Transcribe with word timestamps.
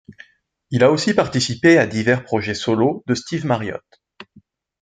Il 0.71 0.83
a 0.83 0.89
aussi 0.91 1.13
participé 1.13 1.77
à 1.77 1.85
divers 1.85 2.23
projets 2.23 2.55
solos 2.55 3.03
de 3.05 3.13
Steve 3.13 3.45
Marriott. 3.45 3.85